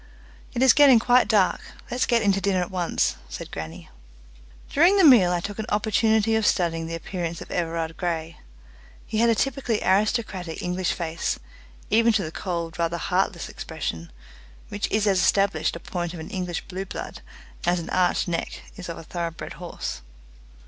[0.55, 1.61] "It is getting quite dark.
[1.91, 3.91] Let's get in to dinner at once," said grannie.
[4.67, 8.39] During the meal I took an opportunity of studying the appearance of Everard Grey.
[9.05, 11.37] He had a typically aristocratic English face,
[11.91, 14.11] even to the cold rather heartless expression,
[14.69, 17.21] which is as established a point of an English blue blood
[17.63, 20.01] as an arched neck is of a thoroughbred horse.